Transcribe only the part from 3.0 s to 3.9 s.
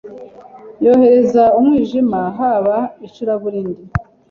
icuraburindi